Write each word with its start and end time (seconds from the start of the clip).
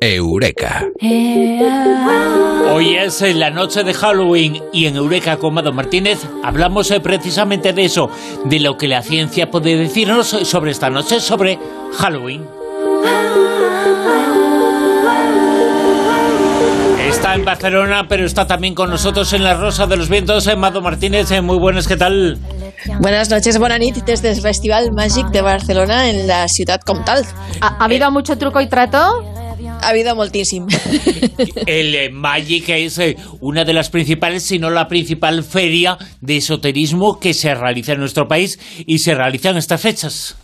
Eureka. 0.00 0.84
Hoy 2.72 2.94
es 2.96 3.20
la 3.34 3.50
noche 3.50 3.82
de 3.82 3.92
Halloween 3.94 4.62
y 4.72 4.86
en 4.86 4.96
Eureka 4.96 5.38
con 5.38 5.54
Mado 5.54 5.72
Martínez 5.72 6.20
hablamos 6.44 6.90
eh, 6.92 7.00
precisamente 7.00 7.72
de 7.72 7.84
eso, 7.84 8.08
de 8.44 8.60
lo 8.60 8.76
que 8.76 8.86
la 8.86 9.02
ciencia 9.02 9.50
puede 9.50 9.76
decirnos 9.76 10.28
sobre 10.28 10.70
esta 10.70 10.88
noche, 10.88 11.18
sobre 11.20 11.58
Halloween. 11.96 12.46
Está 17.08 17.34
en 17.34 17.44
Barcelona, 17.44 18.06
pero 18.08 18.24
está 18.24 18.46
también 18.46 18.74
con 18.74 18.90
nosotros 18.90 19.32
en 19.32 19.42
la 19.42 19.54
Rosa 19.54 19.86
de 19.86 19.96
los 19.96 20.08
Vientos, 20.08 20.46
eh, 20.46 20.54
Mado 20.54 20.80
Martínez. 20.80 21.30
eh, 21.32 21.40
Muy 21.40 21.58
buenas, 21.58 21.88
¿qué 21.88 21.96
tal? 21.96 22.38
Buenas 23.00 23.28
noches, 23.30 23.58
bona 23.58 23.78
nit, 23.78 23.96
desde 24.04 24.30
el 24.30 24.40
Festival 24.40 24.92
Magic 24.92 25.26
de 25.30 25.42
Barcelona 25.42 26.08
en 26.08 26.28
la 26.28 26.46
ciudad 26.46 26.80
comtal. 26.82 27.24
¿Ha, 27.60 27.66
ha 27.80 27.84
habido 27.84 28.08
mucho 28.12 28.38
truco 28.38 28.60
y 28.60 28.68
trato? 28.68 29.24
Ha 29.66 29.88
habido 29.88 30.14
moltíssim. 30.14 30.66
El 31.66 31.94
eh, 31.94 32.10
Magic 32.10 32.68
es 32.68 32.98
eh, 32.98 33.16
una 33.40 33.64
de 33.64 33.72
las 33.72 33.90
principales, 33.90 34.44
si 34.44 34.58
no 34.58 34.70
la 34.70 34.88
principal 34.88 35.42
feria 35.44 35.98
de 36.20 36.36
esoterismo 36.36 37.18
que 37.18 37.34
se 37.34 37.54
realiza 37.54 37.92
en 37.92 38.00
nuestro 38.00 38.28
país 38.28 38.58
y 38.86 38.98
se 38.98 39.14
realiza 39.14 39.50
en 39.50 39.56
estas 39.56 39.80
fechas. 39.80 40.36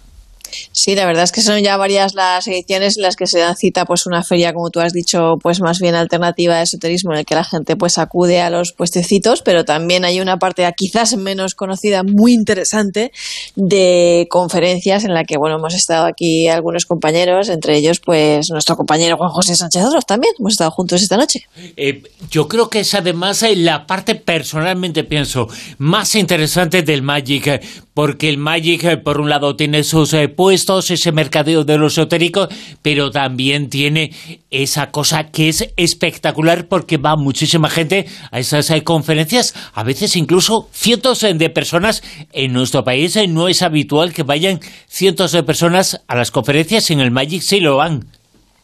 Sí, 0.72 0.94
la 0.94 1.06
verdad 1.06 1.24
es 1.24 1.32
que 1.32 1.42
son 1.42 1.60
ya 1.62 1.76
varias 1.76 2.14
las 2.14 2.46
ediciones 2.46 2.96
en 2.96 3.02
las 3.02 3.16
que 3.16 3.26
se 3.26 3.38
dan 3.38 3.56
cita 3.56 3.84
pues 3.84 4.06
una 4.06 4.22
feria, 4.22 4.52
como 4.52 4.70
tú 4.70 4.80
has 4.80 4.92
dicho, 4.92 5.34
pues 5.42 5.60
más 5.60 5.78
bien 5.80 5.94
alternativa 5.94 6.56
de 6.56 6.62
esoterismo 6.62 7.12
en 7.12 7.20
el 7.20 7.24
que 7.24 7.34
la 7.34 7.44
gente 7.44 7.76
pues 7.76 7.98
acude 7.98 8.40
a 8.40 8.50
los 8.50 8.72
puestecitos, 8.72 9.42
pero 9.42 9.64
también 9.64 10.04
hay 10.04 10.20
una 10.20 10.38
parte 10.38 10.64
quizás 10.76 11.16
menos 11.16 11.54
conocida, 11.54 12.02
muy 12.02 12.32
interesante, 12.32 13.12
de 13.56 14.26
conferencias 14.30 15.04
en 15.04 15.14
la 15.14 15.24
que, 15.24 15.36
bueno, 15.36 15.56
hemos 15.56 15.74
estado 15.74 16.06
aquí 16.06 16.48
algunos 16.48 16.86
compañeros, 16.86 17.48
entre 17.48 17.76
ellos 17.76 18.00
pues 18.00 18.50
nuestro 18.50 18.76
compañero 18.76 19.16
Juan 19.16 19.30
José 19.30 19.54
Sánchez 19.56 19.84
Oros 19.84 20.06
también, 20.06 20.34
hemos 20.38 20.52
estado 20.52 20.70
juntos 20.70 21.02
esta 21.02 21.16
noche. 21.16 21.40
Eh, 21.76 22.02
yo 22.30 22.48
creo 22.48 22.68
que 22.68 22.80
es 22.80 22.94
además 22.94 23.42
eh, 23.42 23.56
la 23.56 23.86
parte, 23.86 24.14
personalmente 24.14 25.04
pienso, 25.04 25.48
más 25.78 26.14
interesante 26.14 26.82
del 26.82 27.02
Magic, 27.02 27.46
eh, 27.46 27.60
porque 27.94 28.28
el 28.28 28.38
Magic, 28.38 29.02
por 29.02 29.20
un 29.20 29.30
lado, 29.30 29.56
tiene 29.56 29.84
sus 29.84 30.12
eh, 30.14 30.28
puestos, 30.44 30.90
ese 30.90 31.10
mercadeo 31.10 31.64
de 31.64 31.78
lo 31.78 31.86
esotérico, 31.86 32.48
pero 32.82 33.10
también 33.10 33.70
tiene 33.70 34.12
esa 34.50 34.90
cosa 34.90 35.30
que 35.30 35.48
es 35.48 35.72
espectacular 35.78 36.68
porque 36.68 36.98
va 36.98 37.16
muchísima 37.16 37.70
gente 37.70 38.04
a 38.30 38.40
esas 38.40 38.68
eh, 38.68 38.84
conferencias, 38.84 39.54
a 39.72 39.82
veces 39.82 40.16
incluso 40.16 40.68
cientos 40.70 41.22
eh, 41.22 41.32
de 41.32 41.48
personas 41.48 42.02
en 42.34 42.52
nuestro 42.52 42.84
país. 42.84 43.16
eh, 43.16 43.26
No 43.26 43.48
es 43.48 43.62
habitual 43.62 44.12
que 44.12 44.22
vayan 44.22 44.60
cientos 44.86 45.32
de 45.32 45.42
personas 45.44 46.02
a 46.08 46.14
las 46.14 46.30
conferencias, 46.30 46.90
en 46.90 47.00
el 47.00 47.10
Magic 47.10 47.40
sí 47.40 47.60
lo 47.60 47.78
van. 47.78 48.04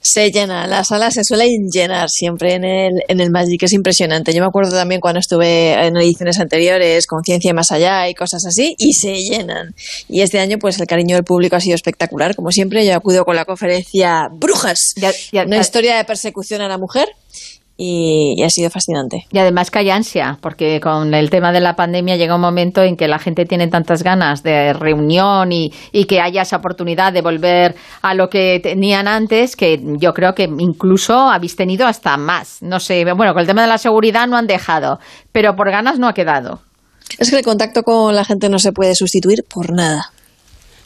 Se 0.03 0.31
llena, 0.31 0.67
las 0.67 0.89
salas 0.89 1.13
se 1.13 1.25
suelen 1.25 1.69
llenar 1.71 2.09
siempre 2.09 2.55
en 2.55 2.65
el, 2.65 2.93
en 3.07 3.21
el 3.21 3.31
Magic, 3.31 3.63
es 3.65 3.75
impresionante. 3.75 4.33
Yo 4.33 4.41
me 4.41 4.47
acuerdo 4.47 4.73
también 4.75 4.99
cuando 4.99 5.21
estuve 5.21 5.75
en 5.75 5.95
ediciones 5.99 6.41
anteriores 6.41 7.07
con 7.07 7.23
Ciencia 7.23 7.51
y 7.51 7.53
Más 7.53 7.71
Allá 7.71 8.09
y 8.09 8.15
cosas 8.15 8.47
así, 8.47 8.75
y 8.79 8.95
se 8.95 9.15
llenan. 9.21 9.75
Y 10.09 10.23
este 10.23 10.41
año, 10.41 10.59
pues 10.59 10.81
el 10.81 10.87
cariño 10.87 11.17
del 11.17 11.25
público 11.25 11.57
ha 11.57 11.61
sido 11.61 11.75
espectacular. 11.75 12.35
Como 12.35 12.51
siempre, 12.51 12.87
yo 12.87 12.95
acudo 12.95 13.27
con 13.27 13.37
la 13.37 13.45
conferencia 13.45 14.29
Brujas, 14.33 14.95
Ya- 14.97 15.13
ya- 15.33 15.45
una 15.45 15.59
historia 15.59 15.97
de 15.99 16.05
persecución 16.05 16.63
a 16.63 16.69
la 16.69 16.79
mujer, 16.79 17.07
y, 17.83 18.35
y 18.37 18.43
ha 18.43 18.51
sido 18.51 18.69
fascinante. 18.69 19.27
Y 19.33 19.39
además 19.39 19.71
que 19.71 19.79
hay 19.79 19.89
ansia, 19.89 20.37
porque 20.43 20.81
con 20.81 21.15
el 21.15 21.31
tema 21.31 21.51
de 21.51 21.61
la 21.61 21.77
pandemia 21.77 22.17
llega 22.17 22.35
un 22.35 22.43
momento 22.43 22.83
en 22.83 22.95
que 22.95 23.09
la 23.09 23.19
gente 23.19 23.47
tiene 23.47 23.69
tantas 23.69 24.03
ganas 24.03 24.43
de 24.43 24.75
reunión 24.75 25.51
y, 25.51 25.73
y 25.91 26.05
que 26.05 26.21
haya 26.21 26.43
esa 26.43 26.59
oportunidad 26.59 27.15
de 27.15 27.23
volver 27.23 27.75
a 28.03 28.13
lo 28.13 28.29
que 28.29 28.61
tenían 28.63 29.09
antes, 29.09 29.57
que 29.57 29.81
yo 29.99 30.13
creo 30.13 30.35
que 30.35 30.43
incluso 30.59 31.15
habéis 31.31 31.57
tenido 31.57 31.87
hasta 31.87 32.19
más. 32.19 32.59
No 32.61 32.81
sé, 32.81 33.03
bueno, 33.15 33.33
con 33.33 33.41
el 33.41 33.47
tema 33.47 33.63
de 33.63 33.69
la 33.69 33.79
seguridad 33.79 34.27
no 34.27 34.37
han 34.37 34.47
dejado, 34.47 34.99
pero 35.33 35.57
por 35.57 35.71
ganas 35.71 35.99
no 35.99 36.07
ha 36.07 36.13
quedado. 36.13 36.61
Es 37.19 37.31
que 37.31 37.39
el 37.39 37.45
contacto 37.45 37.83
con 37.83 38.15
la 38.15 38.27
gente 38.27 38.51
no 38.51 38.59
se 38.59 38.73
puede 38.73 38.95
sustituir 38.95 39.43
por 39.49 39.73
nada. 39.73 40.13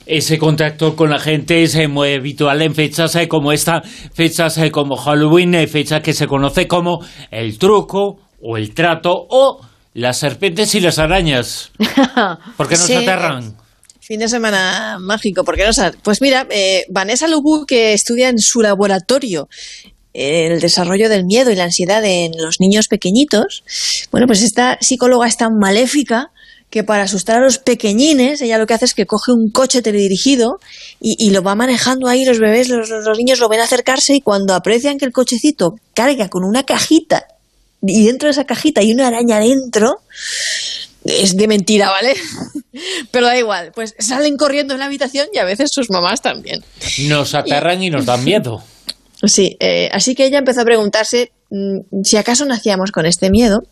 Ese 0.06 0.38
contacto 0.38 0.94
con 0.96 1.10
la 1.10 1.18
gente 1.18 1.62
es 1.62 1.74
eh, 1.76 1.88
muy 1.88 2.12
habitual 2.14 2.60
en 2.62 2.74
fechas 2.74 3.14
eh, 3.16 3.26
como 3.28 3.52
esta, 3.52 3.82
fechas 4.12 4.58
eh, 4.58 4.70
como 4.70 4.96
Halloween, 4.96 5.54
eh, 5.54 5.66
fecha 5.66 6.00
que 6.00 6.12
se 6.12 6.26
conoce 6.26 6.66
como 6.68 6.98
el 7.30 7.58
truco 7.58 8.18
o 8.42 8.56
el 8.58 8.74
trato 8.74 9.12
o 9.30 9.60
las 9.94 10.18
serpientes 10.18 10.74
y 10.74 10.80
las 10.80 10.98
arañas. 10.98 11.70
¿Por 12.56 12.68
qué 12.68 12.74
nos 12.76 12.86
Sí. 12.86 12.94
aterran? 12.94 13.56
Fin 14.00 14.20
de 14.20 14.28
semana 14.28 14.98
mágico, 15.00 15.44
¿por 15.44 15.56
qué 15.56 15.64
no? 15.64 15.70
Pues 16.02 16.20
mira, 16.20 16.46
eh, 16.50 16.82
Vanessa 16.90 17.26
Lubu, 17.26 17.64
que 17.64 17.94
estudia 17.94 18.28
en 18.28 18.38
su 18.38 18.60
laboratorio 18.60 19.48
el 20.12 20.60
desarrollo 20.60 21.08
del 21.08 21.24
miedo 21.24 21.50
y 21.50 21.56
la 21.56 21.64
ansiedad 21.64 22.04
en 22.04 22.32
los 22.40 22.60
niños 22.60 22.86
pequeñitos, 22.88 23.64
bueno, 24.12 24.26
pues 24.26 24.42
esta 24.42 24.76
psicóloga 24.80 25.26
es 25.26 25.36
tan 25.38 25.58
maléfica 25.58 26.30
que 26.74 26.82
para 26.82 27.04
asustar 27.04 27.36
a 27.36 27.44
los 27.44 27.58
pequeñines, 27.58 28.42
ella 28.42 28.58
lo 28.58 28.66
que 28.66 28.74
hace 28.74 28.86
es 28.86 28.94
que 28.94 29.06
coge 29.06 29.30
un 29.30 29.52
coche 29.52 29.80
teledirigido 29.80 30.58
y, 31.00 31.14
y 31.24 31.30
lo 31.30 31.40
va 31.40 31.54
manejando 31.54 32.08
ahí, 32.08 32.24
los 32.24 32.40
bebés, 32.40 32.68
los, 32.68 32.90
los 32.90 33.16
niños 33.16 33.38
lo 33.38 33.48
ven 33.48 33.60
acercarse 33.60 34.16
y 34.16 34.20
cuando 34.20 34.54
aprecian 34.54 34.98
que 34.98 35.04
el 35.04 35.12
cochecito 35.12 35.76
carga 35.94 36.28
con 36.28 36.42
una 36.42 36.64
cajita 36.64 37.28
y 37.80 38.06
dentro 38.06 38.26
de 38.26 38.32
esa 38.32 38.42
cajita 38.42 38.80
hay 38.80 38.90
una 38.90 39.06
araña 39.06 39.38
dentro, 39.38 40.00
es 41.04 41.36
de 41.36 41.46
mentira, 41.46 41.90
¿vale? 41.90 42.16
Pero 43.12 43.26
da 43.26 43.38
igual, 43.38 43.70
pues 43.72 43.94
salen 44.00 44.36
corriendo 44.36 44.74
en 44.74 44.80
la 44.80 44.86
habitación 44.86 45.28
y 45.32 45.38
a 45.38 45.44
veces 45.44 45.70
sus 45.72 45.90
mamás 45.90 46.22
también. 46.22 46.64
Nos 47.06 47.36
aterran 47.36 47.84
y 47.84 47.90
nos 47.90 48.04
dan 48.04 48.24
miedo. 48.24 48.64
Sí, 49.22 49.56
eh, 49.60 49.90
así 49.92 50.16
que 50.16 50.26
ella 50.26 50.38
empezó 50.38 50.62
a 50.62 50.64
preguntarse 50.64 51.30
si 52.02 52.16
acaso 52.16 52.44
nacíamos 52.44 52.90
con 52.90 53.06
este 53.06 53.30
miedo 53.30 53.62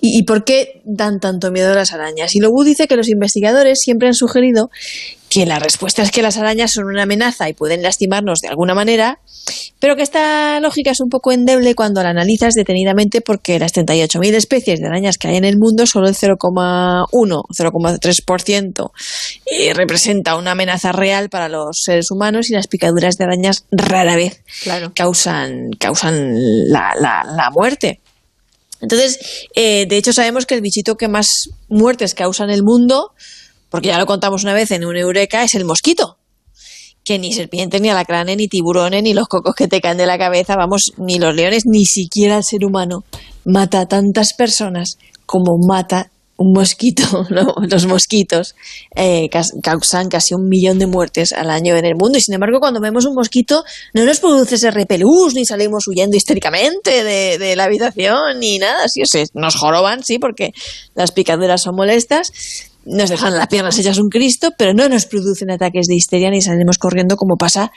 y, 0.00 0.18
y 0.18 0.22
por 0.24 0.44
qué 0.44 0.82
dan 0.84 1.20
tanto 1.20 1.50
miedo 1.50 1.72
a 1.72 1.74
las 1.74 1.92
arañas. 1.92 2.34
Y 2.34 2.40
Lobu 2.40 2.64
dice 2.64 2.86
que 2.88 2.96
los 2.96 3.08
investigadores 3.08 3.80
siempre 3.80 4.08
han 4.08 4.14
sugerido 4.14 4.70
que 5.38 5.46
la 5.46 5.58
respuesta 5.60 6.02
es 6.02 6.10
que 6.10 6.20
las 6.22 6.36
arañas 6.36 6.72
son 6.72 6.86
una 6.86 7.04
amenaza 7.04 7.48
y 7.48 7.52
pueden 7.52 7.82
lastimarnos 7.82 8.40
de 8.40 8.48
alguna 8.48 8.74
manera, 8.74 9.20
pero 9.78 9.94
que 9.94 10.02
esta 10.02 10.58
lógica 10.60 10.90
es 10.90 11.00
un 11.00 11.08
poco 11.08 11.30
endeble 11.30 11.74
cuando 11.76 12.02
la 12.02 12.10
analizas 12.10 12.54
detenidamente 12.54 13.20
porque 13.20 13.58
las 13.60 13.72
38.000 13.72 14.34
especies 14.34 14.80
de 14.80 14.86
arañas 14.86 15.16
que 15.16 15.28
hay 15.28 15.36
en 15.36 15.44
el 15.44 15.56
mundo, 15.58 15.86
solo 15.86 16.08
el 16.08 16.14
0,1 16.14 17.06
o 17.12 17.42
0,3% 17.52 18.90
eh, 19.46 19.74
representa 19.74 20.36
una 20.36 20.52
amenaza 20.52 20.92
real 20.92 21.28
para 21.28 21.48
los 21.48 21.82
seres 21.84 22.10
humanos 22.10 22.50
y 22.50 22.54
las 22.54 22.66
picaduras 22.66 23.16
de 23.16 23.24
arañas 23.24 23.64
rara 23.70 24.16
vez 24.16 24.42
Claro. 24.62 24.92
causan, 24.94 25.70
causan 25.78 26.34
la, 26.68 26.94
la- 27.00 27.24
la 27.36 27.50
muerte. 27.50 28.00
Entonces, 28.80 29.18
eh, 29.54 29.86
de 29.88 29.96
hecho, 29.96 30.12
sabemos 30.12 30.46
que 30.46 30.54
el 30.54 30.60
bichito 30.60 30.96
que 30.96 31.08
más 31.08 31.50
muertes 31.68 32.14
causa 32.14 32.44
en 32.44 32.50
el 32.50 32.62
mundo, 32.62 33.12
porque 33.70 33.88
ya 33.88 33.98
lo 33.98 34.06
contamos 34.06 34.42
una 34.44 34.54
vez 34.54 34.70
en 34.70 34.84
un 34.84 34.96
Eureka, 34.96 35.44
es 35.44 35.54
el 35.54 35.64
mosquito. 35.64 36.18
Que 37.04 37.18
ni 37.18 37.32
serpiente, 37.32 37.80
ni 37.80 37.88
alacranes, 37.88 38.36
ni 38.36 38.48
tiburones, 38.48 39.02
ni 39.02 39.14
los 39.14 39.28
cocos 39.28 39.54
que 39.54 39.68
te 39.68 39.80
caen 39.80 39.96
de 39.96 40.06
la 40.06 40.18
cabeza, 40.18 40.56
vamos, 40.56 40.92
ni 40.98 41.18
los 41.18 41.34
leones, 41.34 41.64
ni 41.64 41.84
siquiera 41.84 42.36
el 42.36 42.44
ser 42.44 42.64
humano 42.64 43.04
mata 43.44 43.80
a 43.80 43.86
tantas 43.86 44.34
personas 44.34 44.98
como 45.24 45.56
mata 45.58 46.10
un 46.38 46.52
mosquito. 46.52 47.02
Los 47.68 47.86
mosquitos 47.86 48.54
eh, 48.96 49.28
causan 49.62 50.08
casi 50.08 50.34
un 50.34 50.48
millón 50.48 50.78
de 50.78 50.86
muertes 50.86 51.32
al 51.32 51.50
año 51.50 51.76
en 51.76 51.84
el 51.84 51.96
mundo. 51.96 52.16
Y 52.16 52.20
sin 52.20 52.34
embargo, 52.34 52.60
cuando 52.60 52.80
vemos 52.80 53.04
un 53.04 53.14
mosquito, 53.14 53.64
no 53.92 54.04
nos 54.04 54.20
produce 54.20 54.54
ese 54.54 54.70
repelús, 54.70 55.34
ni 55.34 55.44
salimos 55.44 55.86
huyendo 55.88 56.16
histéricamente 56.16 57.04
de, 57.04 57.56
la 57.56 57.64
habitación, 57.64 58.38
ni 58.38 58.58
nada. 58.58 58.88
Sí, 58.88 59.02
o 59.02 59.24
nos 59.34 59.56
joroban, 59.56 60.02
sí, 60.04 60.18
porque 60.18 60.52
las 60.94 61.10
picaduras 61.10 61.62
son 61.62 61.74
molestas. 61.74 62.32
Nos 62.90 63.10
dejan 63.10 63.36
las 63.36 63.48
piernas 63.48 63.78
hechas 63.78 63.98
un 63.98 64.08
Cristo, 64.08 64.50
pero 64.56 64.72
no 64.72 64.88
nos 64.88 65.06
producen 65.06 65.50
ataques 65.50 65.86
de 65.86 65.94
histeria 65.94 66.30
ni 66.30 66.40
salimos 66.40 66.78
corriendo 66.78 67.16
como 67.16 67.36
pasa 67.36 67.70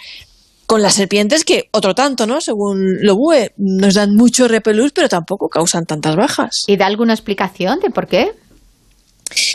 con 0.66 0.82
las 0.82 0.94
serpientes, 0.94 1.44
que 1.44 1.68
otro 1.72 1.94
tanto, 1.96 2.26
¿no? 2.26 2.40
Según 2.40 3.00
Lobue, 3.02 3.52
nos 3.58 3.96
dan 3.96 4.16
mucho 4.16 4.48
repelús, 4.48 4.94
pero 4.94 5.10
tampoco 5.10 5.50
causan 5.50 5.86
tantas 5.86 6.16
bajas. 6.16 6.64
¿Y 6.66 6.78
da 6.78 6.86
alguna 6.86 7.14
explicación 7.14 7.80
de 7.82 7.90
por 7.90 8.08
qué? 8.08 8.32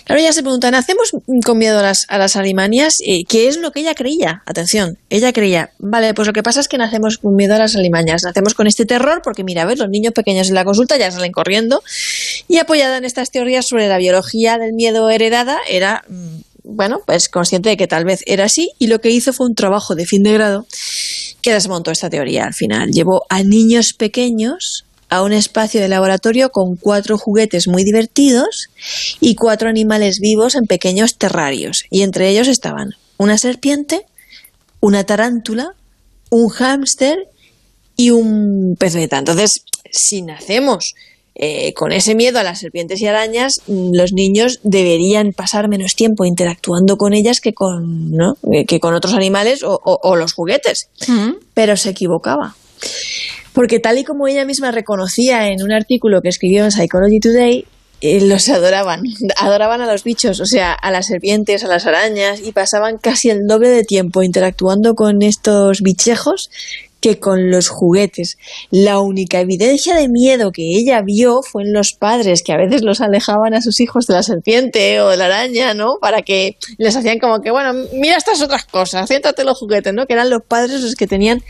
Claro, 0.04 0.22
ya 0.22 0.32
se 0.32 0.42
preguntan, 0.42 0.74
¿hacemos 0.74 1.12
con 1.44 1.58
miedo 1.58 1.78
a 1.78 1.82
las, 1.82 2.06
a 2.08 2.18
las 2.18 2.36
¿Qué 3.28 3.48
es 3.48 3.56
lo 3.58 3.72
que 3.72 3.80
ella 3.80 3.94
creía? 3.94 4.42
Atención, 4.46 4.98
ella 5.10 5.32
creía, 5.32 5.70
vale, 5.78 6.14
pues 6.14 6.26
lo 6.26 6.32
que 6.32 6.42
pasa 6.42 6.60
es 6.60 6.68
que 6.68 6.78
nacemos 6.78 7.18
con 7.18 7.34
miedo 7.34 7.54
a 7.54 7.58
las 7.58 7.76
alimañas, 7.76 8.22
nacemos 8.24 8.54
con 8.54 8.66
este 8.66 8.86
terror 8.86 9.20
porque, 9.22 9.44
mira, 9.44 9.62
a 9.62 9.64
ver, 9.66 9.78
los 9.78 9.88
niños 9.88 10.12
pequeños 10.12 10.48
en 10.48 10.54
la 10.54 10.64
consulta 10.64 10.96
ya 10.96 11.10
salen 11.10 11.32
corriendo 11.32 11.82
y 12.48 12.58
apoyada 12.58 12.98
en 12.98 13.04
estas 13.04 13.30
teorías 13.30 13.66
sobre 13.66 13.88
la 13.88 13.98
biología 13.98 14.58
del 14.58 14.72
miedo 14.72 15.10
heredada, 15.10 15.58
era, 15.68 16.04
mm, 16.08 16.36
bueno, 16.64 17.00
pues 17.06 17.28
consciente 17.28 17.68
de 17.68 17.76
que 17.76 17.86
tal 17.86 18.04
vez 18.04 18.22
era 18.26 18.44
así 18.44 18.72
y 18.78 18.88
lo 18.88 19.00
que 19.00 19.10
hizo 19.10 19.32
fue 19.32 19.46
un 19.46 19.54
trabajo 19.54 19.94
de 19.94 20.06
fin 20.06 20.22
de 20.22 20.32
grado 20.32 20.66
que 21.42 21.52
desmontó 21.52 21.90
esta 21.92 22.10
teoría 22.10 22.44
al 22.44 22.54
final. 22.54 22.90
Llevó 22.90 23.24
a 23.28 23.42
niños 23.42 23.92
pequeños 23.92 24.85
a 25.08 25.22
un 25.22 25.32
espacio 25.32 25.80
de 25.80 25.88
laboratorio 25.88 26.50
con 26.50 26.76
cuatro 26.76 27.18
juguetes 27.18 27.68
muy 27.68 27.84
divertidos 27.84 28.68
y 29.20 29.34
cuatro 29.34 29.68
animales 29.68 30.18
vivos 30.20 30.54
en 30.54 30.66
pequeños 30.66 31.16
terrarios. 31.16 31.84
Y 31.90 32.02
entre 32.02 32.28
ellos 32.28 32.48
estaban 32.48 32.94
una 33.16 33.38
serpiente, 33.38 34.04
una 34.80 35.04
tarántula, 35.04 35.74
un 36.30 36.48
hámster 36.48 37.28
y 37.96 38.10
un 38.10 38.76
pez 38.78 38.94
beta. 38.94 39.18
Entonces, 39.18 39.62
si 39.90 40.22
nacemos 40.22 40.94
eh, 41.34 41.74
con 41.74 41.92
ese 41.92 42.14
miedo 42.14 42.38
a 42.38 42.42
las 42.42 42.60
serpientes 42.60 43.00
y 43.00 43.06
arañas, 43.06 43.60
los 43.66 44.12
niños 44.12 44.60
deberían 44.62 45.32
pasar 45.32 45.68
menos 45.68 45.94
tiempo 45.94 46.24
interactuando 46.24 46.96
con 46.96 47.12
ellas 47.12 47.40
que 47.40 47.52
con, 47.52 48.10
¿no? 48.10 48.36
Eh, 48.52 48.64
que 48.64 48.80
con 48.80 48.94
otros 48.94 49.14
animales 49.14 49.60
o, 49.62 50.16
los 50.16 50.32
juguetes. 50.32 50.88
Pero 51.54 51.76
se 51.76 51.90
equivocaba. 51.90 52.56
Porque 53.52 53.80
tal 53.80 53.98
y 53.98 54.04
como 54.04 54.28
ella 54.28 54.44
misma 54.44 54.70
reconocía 54.70 55.48
en 55.48 55.62
un 55.62 55.72
artículo 55.72 56.20
que 56.20 56.28
escribió 56.28 56.64
en 56.64 56.72
Psychology 56.72 57.20
Today, 57.20 57.66
eh, 58.02 58.20
los 58.20 58.48
adoraban, 58.50 59.02
adoraban 59.36 59.80
a 59.80 59.90
los 59.90 60.04
bichos, 60.04 60.40
o 60.40 60.46
sea, 60.46 60.72
a 60.72 60.90
las 60.90 61.06
serpientes, 61.06 61.64
a 61.64 61.68
las 61.68 61.86
arañas, 61.86 62.40
y 62.44 62.52
pasaban 62.52 62.98
casi 62.98 63.30
el 63.30 63.46
doble 63.46 63.70
de 63.70 63.84
tiempo 63.84 64.22
interactuando 64.22 64.94
con 64.94 65.22
estos 65.22 65.80
bichejos 65.80 66.50
que 67.00 67.18
con 67.18 67.50
los 67.50 67.68
juguetes. 67.68 68.36
La 68.70 69.00
única 69.00 69.40
evidencia 69.40 69.94
de 69.94 70.08
miedo 70.08 70.50
que 70.50 70.76
ella 70.76 71.02
vio 71.02 71.42
fue 71.42 71.62
en 71.62 71.72
los 71.72 71.92
padres 71.92 72.42
que 72.42 72.52
a 72.52 72.56
veces 72.56 72.82
los 72.82 73.00
alejaban 73.00 73.54
a 73.54 73.62
sus 73.62 73.80
hijos 73.80 74.06
de 74.06 74.14
la 74.14 74.22
serpiente 74.22 75.00
o 75.00 75.08
de 75.08 75.16
la 75.16 75.26
araña, 75.26 75.74
¿no? 75.74 75.98
Para 76.00 76.22
que 76.22 76.56
les 76.78 76.96
hacían 76.96 77.18
como 77.18 77.40
que, 77.40 77.50
bueno, 77.50 77.72
mira 77.94 78.16
estas 78.16 78.42
otras 78.42 78.64
cosas, 78.64 79.08
siéntate 79.08 79.44
los 79.44 79.58
juguetes, 79.58 79.94
¿no? 79.94 80.06
Que 80.06 80.14
eran 80.14 80.30
los 80.30 80.42
padres 80.42 80.80
los 80.80 80.94
que 80.94 81.06
tenían 81.06 81.42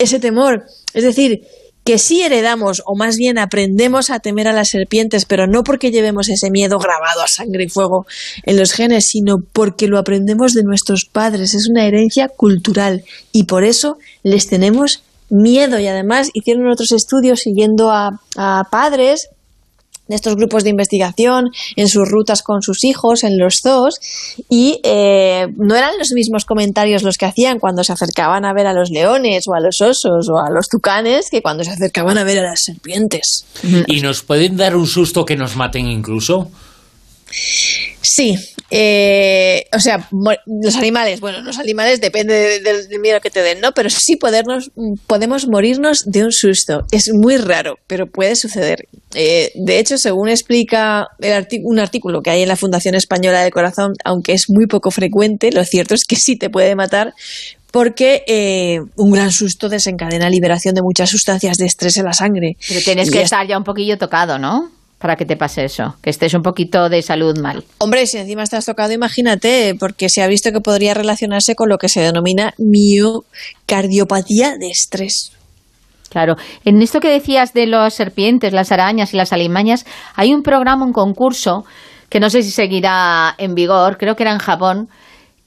ese 0.00 0.18
temor. 0.18 0.66
Es 0.92 1.04
decir, 1.04 1.42
que 1.84 1.98
sí 1.98 2.22
heredamos, 2.22 2.82
o 2.84 2.94
más 2.94 3.16
bien 3.16 3.38
aprendemos 3.38 4.10
a 4.10 4.20
temer 4.20 4.48
a 4.48 4.52
las 4.52 4.68
serpientes, 4.68 5.24
pero 5.24 5.46
no 5.46 5.64
porque 5.64 5.90
llevemos 5.90 6.28
ese 6.28 6.50
miedo 6.50 6.78
grabado 6.78 7.22
a 7.22 7.28
sangre 7.28 7.64
y 7.64 7.68
fuego 7.68 8.06
en 8.44 8.58
los 8.58 8.72
genes, 8.72 9.06
sino 9.06 9.38
porque 9.52 9.88
lo 9.88 9.98
aprendemos 9.98 10.52
de 10.52 10.62
nuestros 10.62 11.04
padres. 11.04 11.54
Es 11.54 11.68
una 11.68 11.86
herencia 11.86 12.28
cultural 12.28 13.04
y 13.32 13.44
por 13.44 13.64
eso 13.64 13.98
les 14.22 14.48
tenemos 14.48 15.02
miedo. 15.30 15.78
Y 15.78 15.86
además 15.86 16.30
hicieron 16.34 16.68
otros 16.70 16.92
estudios 16.92 17.40
siguiendo 17.40 17.90
a, 17.90 18.20
a 18.36 18.64
padres 18.70 19.30
de 20.10 20.16
estos 20.16 20.36
grupos 20.36 20.64
de 20.64 20.70
investigación 20.70 21.50
en 21.76 21.88
sus 21.88 22.08
rutas 22.08 22.42
con 22.42 22.60
sus 22.60 22.84
hijos, 22.84 23.24
en 23.24 23.38
los 23.38 23.60
zoos, 23.62 23.98
y 24.50 24.80
eh, 24.82 25.46
no 25.56 25.74
eran 25.74 25.96
los 25.98 26.10
mismos 26.10 26.44
comentarios 26.44 27.02
los 27.02 27.16
que 27.16 27.26
hacían 27.26 27.58
cuando 27.58 27.84
se 27.84 27.92
acercaban 27.92 28.44
a 28.44 28.52
ver 28.52 28.66
a 28.66 28.74
los 28.74 28.90
leones 28.90 29.44
o 29.48 29.54
a 29.54 29.60
los 29.60 29.80
osos 29.80 30.28
o 30.28 30.38
a 30.38 30.50
los 30.50 30.68
tucanes 30.68 31.30
que 31.30 31.40
cuando 31.40 31.64
se 31.64 31.70
acercaban 31.70 32.18
a 32.18 32.24
ver 32.24 32.40
a 32.40 32.42
las 32.42 32.62
serpientes. 32.62 33.46
¿Y 33.86 34.00
nos 34.02 34.22
pueden 34.22 34.56
dar 34.56 34.76
un 34.76 34.86
susto 34.86 35.24
que 35.24 35.36
nos 35.36 35.56
maten 35.56 35.86
incluso? 35.86 36.50
Sí, 38.02 38.36
eh, 38.70 39.66
o 39.74 39.80
sea, 39.80 40.08
los 40.46 40.76
animales, 40.76 41.20
bueno, 41.20 41.40
los 41.42 41.58
animales 41.58 42.00
depende 42.00 42.60
del 42.60 43.00
miedo 43.00 43.20
que 43.20 43.30
te 43.30 43.42
den, 43.42 43.60
¿no? 43.60 43.72
Pero 43.72 43.90
sí 43.90 44.16
podernos, 44.16 44.70
podemos 45.06 45.48
morirnos 45.48 46.04
de 46.06 46.24
un 46.24 46.32
susto. 46.32 46.86
Es 46.92 47.12
muy 47.12 47.36
raro, 47.36 47.78
pero 47.86 48.06
puede 48.06 48.36
suceder. 48.36 48.88
Eh, 49.14 49.52
de 49.54 49.78
hecho, 49.78 49.98
según 49.98 50.28
explica 50.28 51.08
un 51.62 51.78
artículo 51.78 52.22
que 52.22 52.30
hay 52.30 52.42
en 52.42 52.48
la 52.48 52.56
Fundación 52.56 52.94
Española 52.94 53.42
del 53.42 53.52
Corazón, 53.52 53.94
aunque 54.04 54.32
es 54.32 54.48
muy 54.48 54.66
poco 54.66 54.90
frecuente, 54.90 55.52
lo 55.52 55.64
cierto 55.64 55.94
es 55.94 56.04
que 56.04 56.16
sí 56.16 56.36
te 56.36 56.48
puede 56.48 56.74
matar 56.76 57.12
porque 57.70 58.24
eh, 58.26 58.80
un 58.96 59.12
gran 59.12 59.30
susto 59.30 59.68
desencadena 59.68 60.28
liberación 60.28 60.74
de 60.74 60.82
muchas 60.82 61.10
sustancias 61.10 61.56
de 61.56 61.66
estrés 61.66 61.96
en 61.98 62.04
la 62.04 62.12
sangre. 62.12 62.56
Pero 62.68 62.80
tienes 62.80 63.10
que 63.10 63.22
estar 63.22 63.46
ya 63.46 63.58
un 63.58 63.64
poquillo 63.64 63.96
tocado, 63.98 64.38
¿no? 64.38 64.70
Para 65.00 65.16
que 65.16 65.24
te 65.24 65.36
pase 65.36 65.64
eso, 65.64 65.96
que 66.02 66.10
estés 66.10 66.34
un 66.34 66.42
poquito 66.42 66.90
de 66.90 67.00
salud 67.00 67.38
mal. 67.38 67.64
Hombre, 67.78 68.06
si 68.06 68.18
encima 68.18 68.42
estás 68.42 68.66
tocado, 68.66 68.92
imagínate, 68.92 69.74
porque 69.80 70.10
se 70.10 70.22
ha 70.22 70.26
visto 70.26 70.52
que 70.52 70.60
podría 70.60 70.92
relacionarse 70.92 71.54
con 71.54 71.70
lo 71.70 71.78
que 71.78 71.88
se 71.88 72.02
denomina 72.02 72.52
miocardiopatía 72.58 74.58
de 74.58 74.68
estrés. 74.68 75.32
Claro, 76.10 76.36
en 76.66 76.82
esto 76.82 77.00
que 77.00 77.08
decías 77.08 77.54
de 77.54 77.66
las 77.66 77.94
serpientes, 77.94 78.52
las 78.52 78.72
arañas 78.72 79.14
y 79.14 79.16
las 79.16 79.32
alimañas, 79.32 79.86
hay 80.16 80.34
un 80.34 80.42
programa, 80.42 80.84
un 80.84 80.92
concurso, 80.92 81.64
que 82.10 82.20
no 82.20 82.28
sé 82.28 82.42
si 82.42 82.50
seguirá 82.50 83.34
en 83.38 83.54
vigor, 83.54 83.96
creo 83.96 84.16
que 84.16 84.24
era 84.24 84.32
en 84.32 84.38
Japón, 84.38 84.90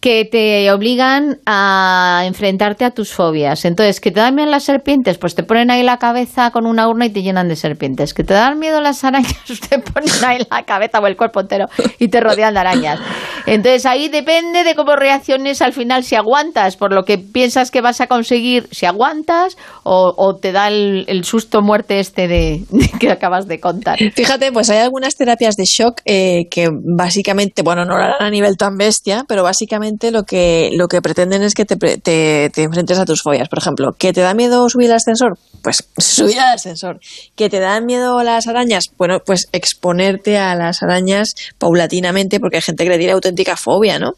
que 0.03 0.25
te 0.25 0.69
obligan 0.69 1.39
a 1.45 2.23
enfrentarte 2.25 2.83
a 2.83 2.91
tus 2.91 3.13
fobias. 3.13 3.63
Entonces, 3.63 4.01
que 4.01 4.11
te 4.11 4.19
dan 4.19 4.35
miedo 4.35 4.49
las 4.49 4.65
serpientes, 4.65 5.17
pues 5.17 5.33
te 5.33 5.43
ponen 5.43 5.71
ahí 5.71 5.81
la 5.81 5.95
cabeza 5.95 6.51
con 6.51 6.65
una 6.65 6.89
urna 6.89 7.05
y 7.05 7.09
te 7.09 7.21
llenan 7.21 7.47
de 7.47 7.55
serpientes. 7.55 8.13
Que 8.13 8.25
te 8.25 8.33
dan 8.33 8.59
miedo 8.59 8.81
las 8.81 9.05
arañas, 9.05 9.33
te 9.69 9.79
ponen 9.79 10.11
ahí 10.25 10.45
la 10.51 10.63
cabeza 10.63 10.99
o 10.99 11.07
el 11.07 11.15
cuerpo 11.15 11.39
entero 11.39 11.67
y 11.99 12.09
te 12.09 12.19
rodean 12.19 12.53
de 12.53 12.59
arañas. 12.59 12.99
Entonces, 13.45 13.85
ahí 13.85 14.09
depende 14.09 14.65
de 14.65 14.75
cómo 14.75 14.97
reacciones 14.97 15.61
al 15.61 15.71
final, 15.71 16.03
si 16.03 16.15
aguantas 16.15 16.75
por 16.75 16.91
lo 16.91 17.05
que 17.05 17.17
piensas 17.17 17.71
que 17.71 17.79
vas 17.79 18.01
a 18.01 18.07
conseguir, 18.07 18.67
si 18.71 18.85
aguantas 18.85 19.55
o, 19.83 20.35
te 20.35 20.51
da 20.51 20.67
el, 20.67 21.23
susto 21.23 21.61
muerte 21.61 22.01
este 22.01 22.27
de, 22.27 22.65
que 22.99 23.09
acabas 23.09 23.47
de 23.47 23.61
contar. 23.61 23.99
Fíjate, 24.13 24.51
pues 24.51 24.69
hay 24.69 24.79
algunas 24.79 25.15
terapias 25.15 25.55
de 25.55 25.63
shock 25.63 26.01
eh, 26.03 26.49
que 26.51 26.69
básicamente, 26.73 27.61
bueno, 27.61 27.85
no 27.85 27.95
lo 27.95 28.03
harán 28.03 28.21
a 28.21 28.29
nivel 28.29 28.57
tan 28.57 28.75
bestia, 28.75 29.23
pero 29.29 29.43
básicamente 29.43 29.92
lo 30.11 30.23
que, 30.23 30.71
lo 30.73 30.87
que 30.87 31.01
pretenden 31.01 31.43
es 31.43 31.53
que 31.53 31.65
te, 31.65 31.75
te, 31.75 32.61
enfrentes 32.61 32.97
a 32.97 33.05
tus 33.05 33.21
fobias. 33.21 33.49
Por 33.49 33.59
ejemplo, 33.59 33.93
¿que 33.97 34.13
te 34.13 34.21
da 34.21 34.33
miedo 34.33 34.67
subir 34.69 34.89
al 34.89 34.97
ascensor? 34.97 35.37
Pues 35.61 35.87
subir 35.97 36.39
al 36.39 36.55
ascensor. 36.55 36.99
¿Que 37.35 37.49
te 37.49 37.59
dan 37.59 37.85
miedo 37.85 38.21
las 38.23 38.47
arañas? 38.47 38.91
Bueno, 38.97 39.21
pues 39.25 39.47
exponerte 39.51 40.37
a 40.37 40.55
las 40.55 40.83
arañas 40.83 41.35
paulatinamente 41.57 42.39
porque 42.39 42.57
hay 42.57 42.61
gente 42.61 42.83
que 42.83 42.89
le 42.89 42.97
tiene 42.97 43.13
auténtica 43.13 43.55
fobia, 43.55 43.99
¿no? 43.99 44.15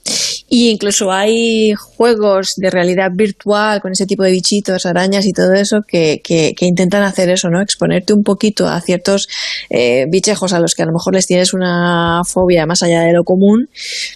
Y 0.48 0.70
incluso 0.70 1.12
hay 1.12 1.74
juegos 1.74 2.54
de 2.56 2.70
realidad 2.70 3.12
virtual 3.14 3.82
con 3.82 3.92
ese 3.92 4.06
tipo 4.06 4.24
de 4.24 4.32
bichitos, 4.32 4.86
arañas 4.86 5.26
y 5.26 5.34
todo 5.34 5.54
eso 5.54 5.82
que, 5.88 6.22
que, 6.24 6.54
intentan 6.66 7.04
hacer 7.04 7.30
eso, 7.30 7.50
¿no? 7.50 7.62
Exponerte 7.62 8.14
un 8.14 8.24
poquito 8.24 8.68
a 8.68 8.82
ciertos 8.82 9.28
eh, 9.70 10.06
bichejos 10.10 10.54
a 10.54 10.60
los 10.60 10.74
que 10.74 10.84
a 10.84 10.86
lo 10.86 10.94
mejor 10.94 11.14
les 11.14 11.28
tienes 11.28 11.54
una 11.54 12.22
fobia 12.26 12.66
más 12.66 12.82
allá 12.84 13.02
de 13.02 13.14
lo 13.14 13.24
común 13.24 13.70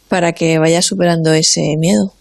para 0.07 0.33
que 0.33 0.57
vayas 0.57 0.85
superando 0.85 1.31
eso 1.33 1.48
ese 1.49 1.75
miedo. 1.77 2.13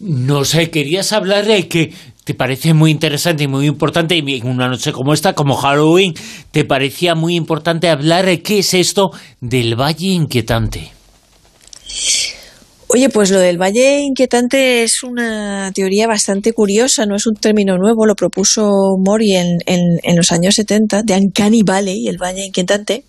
No 0.00 0.44
sé, 0.44 0.70
querías 0.70 1.12
hablar 1.12 1.46
de 1.46 1.68
que 1.68 1.92
te 2.24 2.34
parece 2.34 2.74
muy 2.74 2.90
interesante 2.90 3.44
y 3.44 3.48
muy 3.48 3.66
importante, 3.66 4.14
y 4.14 4.36
en 4.36 4.46
una 4.46 4.68
noche 4.68 4.92
como 4.92 5.14
esta, 5.14 5.34
como 5.34 5.56
Halloween, 5.56 6.14
te 6.50 6.64
parecía 6.64 7.14
muy 7.14 7.34
importante 7.34 7.88
hablar 7.88 8.26
de 8.26 8.42
qué 8.42 8.58
es 8.58 8.74
esto 8.74 9.12
del 9.40 9.80
Valle 9.80 10.08
Inquietante. 10.08 10.92
Oye, 12.90 13.10
pues 13.10 13.30
lo 13.30 13.38
del 13.38 13.60
Valle 13.60 14.00
Inquietante 14.00 14.82
es 14.82 15.02
una 15.02 15.70
teoría 15.74 16.06
bastante 16.06 16.52
curiosa, 16.52 17.04
no 17.04 17.16
es 17.16 17.26
un 17.26 17.34
término 17.34 17.76
nuevo, 17.76 18.06
lo 18.06 18.14
propuso 18.14 18.96
Mori 18.98 19.34
en, 19.34 19.58
en, 19.66 20.16
los 20.16 20.32
años 20.32 20.54
70, 20.54 21.02
de 21.02 21.14
Uncanny 21.14 21.62
Valley, 21.62 22.08
el 22.08 22.16
Valle 22.16 22.46
Inquietante. 22.46 23.04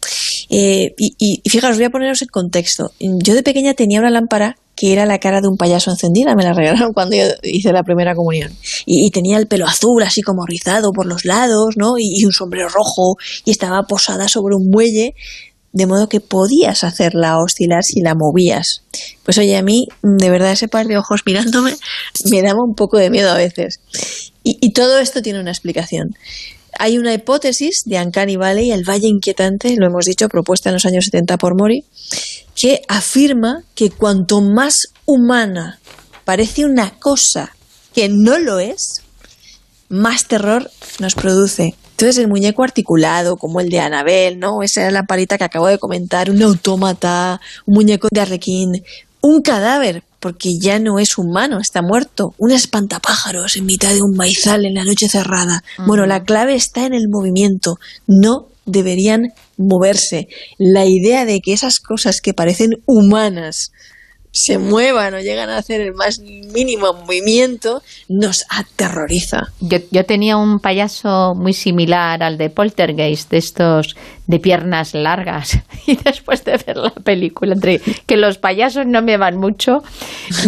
Eh, 0.49 0.93
y, 0.97 1.41
y, 1.43 1.49
fijaros, 1.49 1.77
voy 1.77 1.85
a 1.85 1.89
poneros 1.89 2.21
en 2.21 2.27
contexto. 2.27 2.91
Yo 2.99 3.35
de 3.35 3.43
pequeña 3.43 3.73
tenía 3.73 3.99
una 3.99 4.09
lámpara 4.09 4.57
que 4.79 4.93
era 4.93 5.05
la 5.05 5.19
cara 5.19 5.41
de 5.41 5.49
un 5.49 5.57
payaso 5.57 5.91
encendida, 5.91 6.35
me 6.35 6.43
la 6.45 6.53
regalaron 6.53 6.93
cuando 6.93 7.13
yo 7.13 7.25
hice 7.43 7.73
la 7.73 7.83
primera 7.83 8.15
comunión. 8.15 8.53
Y, 8.85 9.11
tenía 9.11 9.37
el 9.37 9.45
pelo 9.45 9.67
azul, 9.67 10.01
así 10.03 10.21
como 10.21 10.45
rizado 10.45 10.91
por 10.93 11.05
los 11.05 11.25
lados, 11.25 11.75
¿no? 11.75 11.95
Y, 11.97 12.23
un 12.23 12.31
sombrero 12.31 12.69
rojo, 12.69 13.17
y 13.43 13.51
estaba 13.51 13.83
posada 13.83 14.29
sobre 14.29 14.55
un 14.55 14.69
muelle, 14.71 15.15
de 15.73 15.85
modo 15.85 16.07
que 16.07 16.21
podías 16.21 16.85
hacerla 16.85 17.39
oscilar 17.39 17.83
si 17.83 17.99
la 17.99 18.15
movías. 18.15 18.83
Pues 19.23 19.37
oye, 19.37 19.57
a 19.57 19.63
mí, 19.63 19.89
de 20.01 20.29
verdad, 20.29 20.53
ese 20.53 20.69
par 20.69 20.87
de 20.87 20.97
ojos 20.97 21.23
mirándome 21.25 21.75
me 22.31 22.41
daba 22.41 22.59
un 22.65 22.73
poco 22.73 22.97
de 22.97 23.09
miedo 23.09 23.31
a 23.31 23.35
veces. 23.35 23.81
Y 24.43 24.73
todo 24.73 24.99
esto 24.99 25.21
tiene 25.21 25.39
una 25.39 25.51
explicación. 25.51 26.15
Hay 26.77 26.97
una 26.97 27.13
hipótesis 27.13 27.81
de 27.85 28.01
Uncanny 28.01 28.37
Valley, 28.37 28.71
el 28.71 28.87
Valle 28.87 29.07
Inquietante, 29.07 29.75
lo 29.77 29.87
hemos 29.87 30.05
dicho, 30.05 30.29
propuesta 30.29 30.69
en 30.69 30.75
los 30.75 30.85
años 30.85 31.05
70 31.05 31.37
por 31.37 31.57
Mori, 31.57 31.83
que 32.55 32.81
afirma 32.87 33.63
que 33.75 33.89
cuanto 33.89 34.41
más 34.41 34.87
humana 35.05 35.79
parece 36.25 36.65
una 36.65 36.91
cosa 36.99 37.53
que 37.93 38.07
no 38.09 38.37
lo 38.37 38.59
es, 38.59 39.01
más 39.89 40.25
terror 40.25 40.69
nos 40.99 41.15
produce. 41.15 41.75
Entonces 41.91 42.17
el 42.19 42.29
muñeco 42.29 42.63
articulado, 42.63 43.35
como 43.35 43.59
el 43.59 43.69
de 43.69 43.79
Anabel, 43.79 44.39
¿no? 44.39 44.63
Esa 44.63 44.81
era 44.81 44.91
la 44.91 45.03
palita 45.03 45.37
que 45.37 45.43
acabo 45.43 45.67
de 45.67 45.79
comentar, 45.79 46.29
un 46.29 46.41
autómata, 46.41 47.41
un 47.65 47.73
muñeco 47.73 48.07
de 48.09 48.21
arlequín, 48.21 48.83
un 49.21 49.41
cadáver, 49.41 50.03
porque 50.19 50.57
ya 50.59 50.79
no 50.79 50.99
es 50.99 51.17
humano, 51.17 51.59
está 51.59 51.81
muerto. 51.81 52.33
Un 52.37 52.51
espantapájaros 52.51 53.55
en 53.55 53.65
mitad 53.65 53.93
de 53.93 54.01
un 54.01 54.15
maizal 54.15 54.65
en 54.65 54.75
la 54.75 54.83
noche 54.83 55.07
cerrada. 55.07 55.63
Bueno, 55.85 56.05
la 56.05 56.23
clave 56.23 56.55
está 56.55 56.85
en 56.85 56.93
el 56.93 57.09
movimiento. 57.09 57.79
No 58.07 58.47
deberían 58.65 59.33
moverse. 59.57 60.27
La 60.57 60.85
idea 60.85 61.25
de 61.25 61.41
que 61.41 61.53
esas 61.53 61.79
cosas 61.79 62.21
que 62.21 62.33
parecen 62.33 62.81
humanas 62.85 63.71
se 64.31 64.59
muevan 64.59 65.13
o 65.15 65.19
llegan 65.19 65.49
a 65.49 65.57
hacer 65.57 65.81
el 65.81 65.93
más 65.93 66.19
mínimo 66.19 66.93
movimiento, 66.93 67.81
nos 68.07 68.45
aterroriza. 68.49 69.47
Yo, 69.59 69.79
yo, 69.89 70.05
tenía 70.05 70.37
un 70.37 70.59
payaso 70.59 71.33
muy 71.35 71.53
similar 71.53 72.21
al 72.21 72.37
de 72.37 72.49
Poltergeist, 72.49 73.31
de 73.31 73.37
estos 73.37 73.95
de 74.29 74.39
piernas 74.39 74.93
largas. 74.93 75.59
Y 75.87 75.95
después 75.95 76.45
de 76.45 76.55
ver 76.55 76.77
la 76.77 76.91
película, 76.91 77.55
entre 77.55 77.81
que 78.05 78.15
los 78.15 78.37
payasos 78.37 78.85
no 78.85 79.01
me 79.01 79.17
van 79.17 79.37
mucho, 79.37 79.79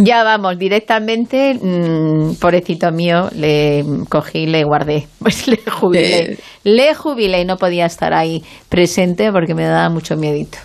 ya 0.03 0.23
vamos, 0.23 0.59
directamente, 0.59 1.55
mm, 1.55 2.35
pobrecito 2.35 2.91
mío, 2.91 3.27
le 3.35 3.83
cogí, 4.07 4.45
le 4.45 4.63
guardé, 4.63 5.07
pues 5.19 5.47
le 5.47 5.57
jubilé. 5.57 6.37
Le 6.63 6.93
jubilé 6.93 7.41
y 7.41 7.45
no 7.45 7.57
podía 7.57 7.87
estar 7.87 8.13
ahí 8.13 8.43
presente 8.69 9.31
porque 9.31 9.55
me 9.55 9.63
daba 9.63 9.89
mucho 9.89 10.15
miedito. 10.15 10.59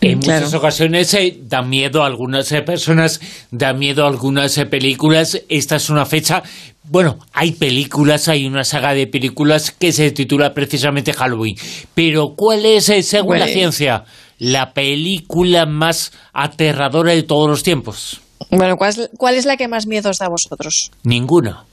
En 0.00 0.18
muchas 0.18 0.54
ocasiones 0.54 1.12
eh, 1.14 1.38
da 1.42 1.62
miedo 1.62 2.02
a 2.02 2.06
algunas 2.06 2.50
eh, 2.52 2.62
personas, 2.62 3.20
da 3.50 3.72
miedo 3.72 4.04
a 4.04 4.08
algunas 4.08 4.56
eh, 4.58 4.66
películas. 4.66 5.42
Esta 5.48 5.76
es 5.76 5.90
una 5.90 6.04
fecha. 6.04 6.42
Bueno, 6.88 7.18
hay 7.32 7.52
películas, 7.52 8.28
hay 8.28 8.46
una 8.46 8.64
saga 8.64 8.94
de 8.94 9.06
películas 9.06 9.70
que 9.72 9.92
se 9.92 10.10
titula 10.12 10.54
precisamente 10.54 11.12
Halloween. 11.12 11.56
Pero 11.94 12.34
¿cuál 12.36 12.64
es, 12.64 12.86
según 13.06 13.38
la 13.38 13.48
ciencia, 13.48 14.04
la 14.38 14.72
película 14.72 15.66
más 15.66 16.12
aterradora 16.32 17.12
de 17.12 17.22
todos 17.22 17.48
los 17.48 17.62
tiempos? 17.62 18.20
Bueno, 18.50 18.76
¿cuál 18.76 18.90
es, 18.90 19.10
¿cuál 19.16 19.34
es 19.34 19.46
la 19.46 19.56
que 19.56 19.66
más 19.66 19.86
miedo 19.86 20.10
os 20.10 20.18
da 20.18 20.26
a 20.26 20.30
vosotros? 20.30 20.90
Ninguna. 21.02 21.64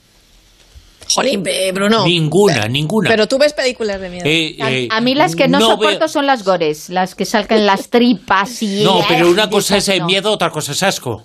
Jolín, 1.14 1.42
Bruno. 1.72 2.04
Ninguna, 2.06 2.66
ninguna. 2.66 3.10
Pero 3.10 3.28
tú 3.28 3.38
ves 3.38 3.52
películas 3.52 4.00
de 4.00 4.08
miedo. 4.08 4.24
Eh, 4.24 4.56
eh, 4.58 4.88
a, 4.90 5.00
mí 5.00 5.14
las 5.14 5.36
que 5.36 5.48
no, 5.48 5.60
soporto 5.60 6.08
son 6.08 6.26
las 6.26 6.44
gores, 6.44 6.88
las 6.88 7.14
que 7.14 7.24
salgan 7.24 7.66
las 7.66 7.90
tripas 7.90 8.62
y... 8.62 8.82
No, 8.82 9.00
pero 9.06 9.30
una 9.30 9.50
cosa 9.50 9.76
es 9.76 9.88
el 9.88 10.04
miedo, 10.04 10.32
otra 10.32 10.50
cosa 10.50 10.72
es 10.72 10.82
asco. 10.82 11.22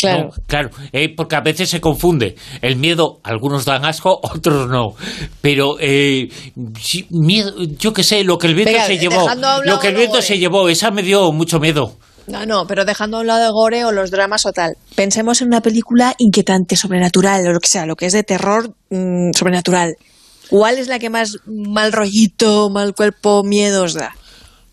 Claro. 0.00 0.30
claro, 0.46 0.70
eh, 0.92 1.14
porque 1.14 1.36
a 1.36 1.40
veces 1.40 1.68
se 1.68 1.80
confunde. 1.80 2.36
El 2.62 2.76
miedo, 2.76 3.20
algunos 3.22 3.64
dan 3.64 3.84
asco, 3.84 4.20
otros 4.22 4.68
no. 4.68 4.94
Pero 5.40 5.76
miedo, 7.10 7.52
yo 7.78 7.92
qué 7.92 8.02
sé, 8.02 8.24
lo 8.24 8.38
que 8.38 8.46
el 8.46 8.54
viento 8.54 8.78
se 8.86 8.98
llevó, 8.98 9.26
lo 9.64 9.78
que 9.78 9.88
el 9.88 9.94
viento 9.94 10.22
se 10.22 10.38
llevó, 10.38 10.68
esa 10.68 10.90
me 10.90 11.02
dio 11.02 11.32
mucho 11.32 11.60
miedo. 11.60 11.96
No, 12.30 12.46
no, 12.46 12.66
pero 12.66 12.84
dejando 12.84 13.16
a 13.16 13.20
un 13.20 13.26
lado 13.26 13.44
de 13.44 13.50
gore 13.50 13.84
o 13.84 13.92
los 13.92 14.10
dramas 14.10 14.46
o 14.46 14.52
tal. 14.52 14.76
Pensemos 14.94 15.40
en 15.40 15.48
una 15.48 15.60
película 15.60 16.14
inquietante, 16.18 16.76
sobrenatural, 16.76 17.46
o 17.46 17.52
lo 17.52 17.58
que 17.58 17.68
sea, 17.68 17.86
lo 17.86 17.96
que 17.96 18.06
es 18.06 18.12
de 18.12 18.22
terror 18.22 18.72
mm, 18.90 19.32
sobrenatural. 19.36 19.96
¿Cuál 20.48 20.78
es 20.78 20.88
la 20.88 20.98
que 20.98 21.10
más 21.10 21.38
mal 21.46 21.92
rollito, 21.92 22.70
mal 22.70 22.94
cuerpo, 22.94 23.42
miedos 23.44 23.94
da? 23.94 24.14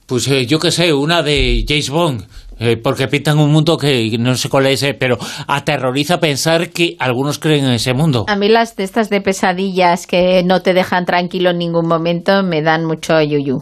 Pues 0.05 0.27
eh, 0.27 0.45
yo 0.45 0.59
qué 0.59 0.71
sé, 0.71 0.93
una 0.93 1.21
de 1.21 1.65
James 1.67 1.89
Bond. 1.89 2.27
Eh, 2.59 2.77
porque 2.77 3.07
pintan 3.07 3.37
un 3.37 3.51
mundo 3.51 3.77
que 3.77 4.17
no 4.19 4.35
sé 4.35 4.49
cuál 4.49 4.65
es, 4.67 4.81
eh, 4.83 4.95
pero 4.97 5.17
aterroriza 5.47 6.19
pensar 6.19 6.69
que 6.69 6.95
algunos 6.99 7.39
creen 7.39 7.65
en 7.65 7.71
ese 7.73 7.93
mundo. 7.93 8.25
A 8.27 8.35
mí 8.35 8.49
las 8.49 8.75
de 8.75 8.83
estas 8.83 9.09
de 9.09 9.21
pesadillas 9.21 10.07
que 10.07 10.43
no 10.43 10.61
te 10.61 10.73
dejan 10.73 11.05
tranquilo 11.05 11.51
en 11.51 11.59
ningún 11.59 11.87
momento 11.87 12.43
me 12.43 12.61
dan 12.61 12.85
mucho 12.85 13.21
yuyu. 13.21 13.59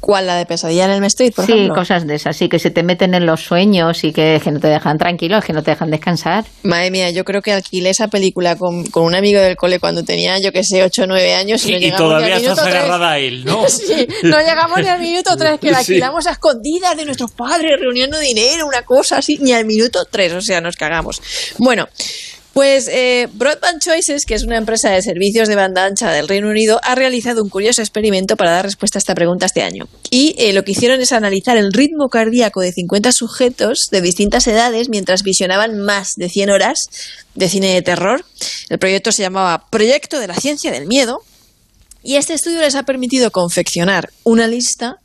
¿Cuál? 0.00 0.26
¿La 0.26 0.36
de 0.36 0.46
pesadilla 0.46 0.86
en 0.86 0.90
el 0.92 1.04
Street, 1.04 1.32
por 1.34 1.44
sí, 1.44 1.68
cosas 1.74 2.06
de 2.06 2.14
esas, 2.14 2.36
sí, 2.36 2.48
que 2.48 2.58
se 2.58 2.70
te 2.70 2.82
meten 2.82 3.12
en 3.14 3.26
los 3.26 3.42
sueños 3.42 4.02
y 4.02 4.12
que, 4.12 4.40
no 4.50 4.58
te 4.58 4.68
dejan 4.68 4.96
tranquilo, 4.96 5.40
que 5.42 5.52
no 5.52 5.62
te 5.62 5.72
dejan 5.72 5.90
descansar. 5.90 6.44
Madre 6.62 6.90
mía, 6.90 7.10
yo 7.10 7.24
creo 7.24 7.42
que 7.42 7.52
alquilé 7.52 7.90
esa 7.90 8.08
película 8.08 8.56
con, 8.56 8.84
un 8.94 9.14
amigo 9.14 9.40
del 9.40 9.56
cole 9.56 9.78
cuando 9.78 10.02
tenía, 10.02 10.38
yo 10.38 10.52
que 10.52 10.64
sé, 10.64 10.82
8 10.82 11.02
o 11.02 11.06
9 11.06 11.34
años. 11.34 11.66
Y, 11.66 11.74
y 11.74 11.92
todavía 11.92 12.36
estás 12.38 12.58
agarrada 12.58 13.12
a 13.12 13.18
él, 13.18 13.44
¿no? 13.44 13.64
sí, 13.68 14.06
no 14.22 14.38
llegamos 14.40 14.80
ni 14.80 14.88
al 14.88 15.00
minuto 15.00 15.36
3, 15.36 15.60
que 15.60 15.70
la 15.70 15.78
alquilamos 15.78 16.26
a 16.26 16.32
escondidas 16.32 16.96
de 16.96 17.04
nuestros 17.04 17.32
padres, 17.32 17.78
reuniendo 17.78 18.18
dinero, 18.18 18.66
una 18.66 18.82
cosa 18.82 19.18
así, 19.18 19.38
ni 19.40 19.52
al 19.52 19.66
minuto 19.66 20.06
3, 20.10 20.32
o 20.32 20.40
sea, 20.40 20.60
nos 20.60 20.76
cagamos. 20.76 21.20
Bueno, 21.58 21.88
pues 22.52 22.88
eh, 22.88 23.28
Broadband 23.32 23.80
Choices, 23.80 24.24
que 24.26 24.34
es 24.34 24.42
una 24.42 24.56
empresa 24.56 24.90
de 24.90 25.02
servicios 25.02 25.48
de 25.48 25.54
banda 25.54 25.84
ancha 25.84 26.10
del 26.12 26.28
Reino 26.28 26.48
Unido, 26.48 26.80
ha 26.82 26.94
realizado 26.94 27.42
un 27.42 27.48
curioso 27.48 27.80
experimento 27.80 28.36
para 28.36 28.50
dar 28.50 28.64
respuesta 28.64 28.98
a 28.98 29.00
esta 29.00 29.14
pregunta 29.14 29.46
este 29.46 29.62
año. 29.62 29.88
Y 30.10 30.34
eh, 30.38 30.52
lo 30.52 30.64
que 30.64 30.72
hicieron 30.72 31.00
es 31.00 31.12
analizar 31.12 31.56
el 31.56 31.72
ritmo 31.72 32.08
cardíaco 32.08 32.60
de 32.60 32.72
50 32.72 33.12
sujetos 33.12 33.88
de 33.90 34.00
distintas 34.00 34.46
edades 34.46 34.88
mientras 34.88 35.22
visionaban 35.22 35.78
más 35.78 36.14
de 36.16 36.28
100 36.28 36.50
horas 36.50 36.88
de 37.34 37.48
cine 37.48 37.74
de 37.74 37.82
terror. 37.82 38.24
El 38.68 38.78
proyecto 38.78 39.12
se 39.12 39.22
llamaba 39.22 39.66
Proyecto 39.70 40.18
de 40.18 40.26
la 40.26 40.34
Ciencia 40.34 40.72
del 40.72 40.86
Miedo. 40.86 41.22
Y 42.02 42.16
este 42.16 42.32
estudio 42.32 42.60
les 42.60 42.74
ha 42.74 42.82
permitido 42.82 43.30
confeccionar 43.30 44.10
una 44.24 44.46
lista 44.46 44.96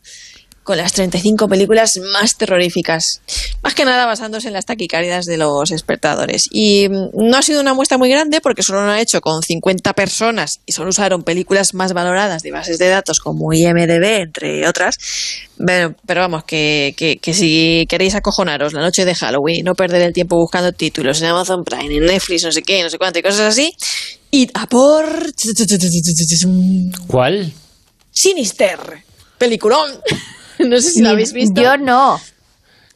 con 0.65 0.77
las 0.77 0.93
35 0.93 1.47
películas 1.47 1.99
más 2.11 2.37
terroríficas, 2.37 3.21
más 3.61 3.75
que 3.75 3.85
nada 3.85 4.07
basándose 4.07 4.47
en 4.47 4.53
las 4.55 4.65
taquicáridas 4.65 5.25
de 5.25 5.37
los 5.37 5.69
espectadores. 5.71 6.49
Y 6.51 6.89
mm, 6.89 7.09
no 7.13 7.37
ha 7.37 7.43
sido 7.43 7.61
una 7.61 7.75
muestra 7.75 7.99
muy 7.99 8.09
grande 8.09 8.41
porque 8.41 8.63
solo 8.63 8.83
lo 8.83 8.91
ha 8.91 8.99
hecho 8.99 9.21
con 9.21 9.43
50 9.43 9.93
personas 9.93 10.59
y 10.65 10.71
solo 10.71 10.89
usaron 10.89 11.21
películas 11.21 11.75
más 11.75 11.93
valoradas 11.93 12.41
de 12.41 12.51
bases 12.51 12.79
de 12.79 12.89
datos 12.89 13.19
como 13.19 13.53
IMDB, 13.53 14.21
entre 14.21 14.67
otras. 14.67 14.97
Pero, 15.63 15.95
pero 16.07 16.21
vamos, 16.21 16.43
que, 16.45 16.95
que, 16.97 17.33
si 17.35 17.85
queréis 17.87 18.15
acojonaros 18.15 18.73
la 18.73 18.81
noche 18.81 19.05
de 19.05 19.13
Halloween, 19.13 19.63
no 19.63 19.75
perder 19.75 20.01
el 20.01 20.13
tiempo 20.13 20.35
buscando 20.35 20.71
títulos 20.71 21.21
en 21.21 21.27
Amazon 21.27 21.63
Prime, 21.63 21.95
en 21.95 22.05
Netflix, 22.07 22.43
no 22.43 22.51
sé 22.51 22.63
qué, 22.63 22.81
no 22.81 22.89
sé 22.89 22.97
cuánto 22.97 23.19
y 23.19 23.21
cosas 23.21 23.41
así, 23.41 23.71
id 24.31 24.49
a 24.55 24.67
por... 24.67 25.05
¿Cuál? 27.05 27.53
Sinister. 28.11 28.79
Peliculón. 29.37 29.91
no 30.59 30.79
sé 30.81 30.89
si 30.89 31.01
lo 31.01 31.09
habéis 31.09 31.33
visto. 31.33 31.61
Yo 31.61 31.77
no. 31.77 32.19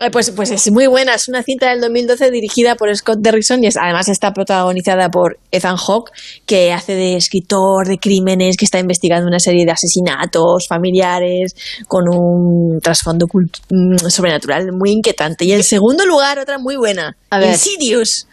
Eh, 0.02 0.12
pues, 0.12 0.32
pues 0.32 0.50
es 0.50 0.72
muy 0.72 0.88
buena, 0.88 1.14
es 1.14 1.28
una 1.28 1.44
cinta 1.44 1.72
del 1.72 1.82
2012 1.82 2.32
dirigida 2.32 2.76
por 2.76 2.96
Scott 2.96 3.20
Derrickson 3.20 3.62
y 3.66 3.68
además 3.68 4.08
está 4.08 4.32
protagonizada 4.32 5.10
por 5.10 5.40
Ethan 5.52 5.76
Hawke, 5.76 6.12
que 6.46 6.72
hace 6.72 6.96
de 6.96 7.18
escritor 7.18 7.86
de 7.86 7.98
crímenes, 7.98 8.56
que 8.56 8.64
está 8.64 8.80
investigando 8.80 9.28
una 9.28 9.42
serie 9.42 9.66
de 9.66 9.72
asesinatos 9.72 10.68
familiares 10.70 11.54
con 11.90 12.08
un 12.08 12.80
trasfondo 12.80 13.28
mm, 13.28 13.98
sobrenatural 14.08 14.72
muy 14.72 14.92
inquietante. 14.92 15.44
Y 15.44 15.52
en 15.52 15.64
segundo 15.64 16.06
lugar, 16.06 16.40
otra 16.40 16.60
muy 16.60 16.78
buena, 16.78 17.18
Insidious. 17.30 18.26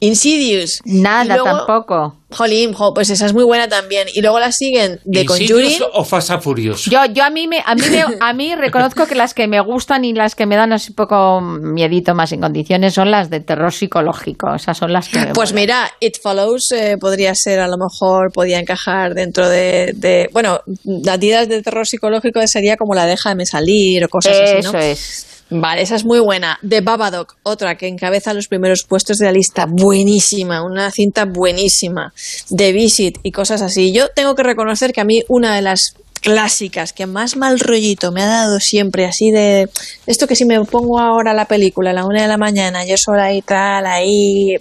Insidious. 0.00 0.80
Nada, 0.84 1.42
tampoco. 1.42 2.17
Jolín, 2.30 2.74
pues 2.94 3.08
esa 3.08 3.24
es 3.24 3.32
muy 3.32 3.44
buena 3.44 3.68
también. 3.68 4.06
Y 4.12 4.20
luego 4.20 4.38
la 4.38 4.52
siguen 4.52 5.00
de 5.04 5.24
Conjuring. 5.24 5.80
o 5.94 6.04
Fast 6.04 6.30
and 6.30 6.42
Furious? 6.42 6.84
Yo, 6.84 7.04
yo 7.06 7.24
a 7.24 7.30
mí 7.30 7.46
me, 7.46 7.62
a 7.64 7.74
mí 7.74 7.82
a 8.20 8.32
mí 8.34 8.54
reconozco 8.54 9.06
que 9.06 9.14
las 9.14 9.32
que 9.32 9.48
me 9.48 9.60
gustan 9.60 10.04
y 10.04 10.12
las 10.12 10.34
que 10.34 10.44
me 10.44 10.56
dan 10.56 10.72
así 10.72 10.92
poco 10.92 11.40
miedito 11.40 12.14
más 12.14 12.32
en 12.32 12.40
condiciones 12.40 12.94
son 12.94 13.10
las 13.10 13.30
de 13.30 13.40
terror 13.40 13.72
psicológico. 13.72 14.54
Esas 14.54 14.76
son 14.76 14.92
las 14.92 15.08
que. 15.08 15.26
pues 15.34 15.54
mira, 15.54 15.90
It 16.00 16.16
Follows 16.22 16.72
eh, 16.72 16.96
podría 17.00 17.34
ser, 17.34 17.60
a 17.60 17.68
lo 17.68 17.78
mejor 17.78 18.30
podía 18.32 18.58
encajar 18.58 19.14
dentro 19.14 19.48
de, 19.48 19.94
de 19.96 20.28
bueno, 20.32 20.60
las 20.84 21.18
tiras 21.18 21.48
de 21.48 21.62
terror 21.62 21.86
psicológico 21.86 22.46
sería 22.46 22.76
como 22.76 22.94
la 22.94 23.06
déjame 23.06 23.46
salir 23.46 24.04
o 24.04 24.08
cosas 24.08 24.36
así, 24.38 24.62
¿no? 24.62 24.70
Eso 24.70 24.78
es. 24.78 25.38
Vale, 25.50 25.80
esa 25.80 25.96
es 25.96 26.04
muy 26.04 26.20
buena. 26.20 26.58
The 26.66 26.82
Babadook, 26.82 27.36
otra 27.42 27.76
que 27.76 27.88
encabeza 27.88 28.34
los 28.34 28.48
primeros 28.48 28.84
puestos 28.84 29.16
de 29.16 29.26
la 29.26 29.32
lista. 29.32 29.66
Buenísima, 29.66 30.62
una 30.62 30.90
cinta 30.90 31.24
buenísima. 31.24 32.12
The 32.54 32.72
Visit 32.72 33.18
y 33.22 33.32
cosas 33.32 33.62
así. 33.62 33.92
Yo 33.92 34.08
tengo 34.08 34.34
que 34.34 34.42
reconocer 34.42 34.92
que 34.92 35.00
a 35.00 35.04
mí 35.04 35.22
una 35.28 35.54
de 35.54 35.62
las 35.62 35.94
clásicas 36.20 36.92
que 36.92 37.06
más 37.06 37.36
mal 37.36 37.60
rollito 37.60 38.10
me 38.12 38.22
ha 38.22 38.26
dado 38.26 38.58
siempre, 38.60 39.06
así 39.06 39.30
de 39.30 39.68
esto 40.06 40.26
que 40.26 40.34
si 40.34 40.44
me 40.44 40.62
pongo 40.64 40.98
ahora 40.98 41.32
la 41.32 41.44
película 41.44 41.90
a 41.90 41.92
la 41.92 42.04
una 42.04 42.22
de 42.22 42.28
la 42.28 42.38
mañana, 42.38 42.84
yo 42.84 42.96
sola 42.98 43.32
y 43.32 43.42
tal, 43.42 43.86
ahí, 43.86 44.56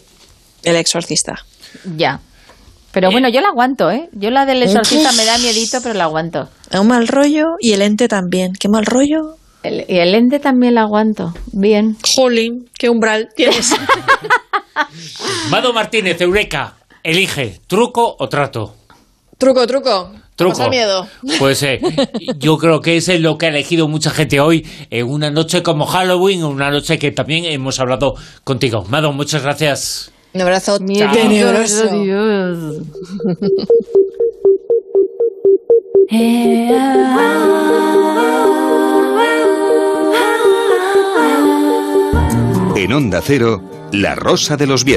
El 0.64 0.76
Exorcista. 0.76 1.36
Ya. 1.96 2.22
Pero 2.92 3.12
bueno, 3.12 3.30
yo 3.30 3.42
la 3.42 3.50
aguanto, 3.50 3.92
¿eh? 3.92 4.10
Yo 4.14 4.32
la 4.32 4.48
del 4.48 4.64
exorcista 4.64 5.12
me 5.12 5.24
da 5.24 5.38
miedito, 5.38 5.82
pero 5.84 5.94
la 5.94 6.06
aguanto. 6.06 6.50
Un 6.72 6.88
mal 6.88 7.08
rollo 7.08 7.46
y 7.60 7.74
el 7.74 7.84
ente 7.84 8.08
también. 8.08 8.54
¿Qué 8.60 8.70
mal 8.70 8.86
rollo? 8.88 9.38
y 9.64 9.98
el 9.98 10.16
ente 10.16 10.40
también 10.40 10.76
lo 10.76 10.82
aguanto. 10.82 11.34
Bien. 11.52 11.98
Jolín, 12.16 12.70
qué 12.78 12.90
umbral 12.90 13.30
tienes. 13.36 13.72
Mado 15.50 15.74
Martínez, 15.74 16.20
Eureka, 16.22 16.76
elige, 17.08 17.60
¿truco 17.68 18.16
o 18.20 18.28
trato? 18.28 18.76
Truco, 19.38 19.66
truco. 19.66 20.12
Truco. 20.36 20.70
miedo. 20.70 21.08
Pues 21.40 21.64
eh, 21.64 21.80
yo 22.38 22.58
creo 22.58 22.82
que 22.82 22.98
es 22.98 23.08
lo 23.20 23.38
que 23.38 23.48
ha 23.48 23.50
elegido 23.50 23.88
mucha 23.88 24.12
gente 24.12 24.40
hoy 24.40 24.68
en 24.92 25.08
una 25.10 25.32
noche 25.32 25.64
como 25.64 25.86
Halloween, 25.86 26.44
una 26.44 26.70
noche 26.70 27.00
que 27.00 27.12
también 27.12 27.46
hemos 27.46 27.80
hablado 27.80 28.16
contigo. 28.44 28.84
Mado, 28.90 29.14
muchas 29.14 29.42
gracias. 29.42 30.12
Un 30.34 30.42
abrazo 30.42 30.80
Miedo, 30.80 31.10
Dios. 31.10 32.76
En 42.76 42.94
Onda 42.94 43.22
Cero, 43.24 43.62
La 43.92 44.14
Rosa 44.14 44.56
de 44.56 44.68
los 44.68 44.84
Vientos. 44.84 44.96